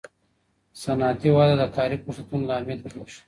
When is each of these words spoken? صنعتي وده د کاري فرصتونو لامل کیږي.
صنعتي 0.83 1.29
وده 1.37 1.53
د 1.61 1.63
کاري 1.75 1.97
فرصتونو 2.03 2.47
لامل 2.49 2.79
کیږي. 2.83 3.17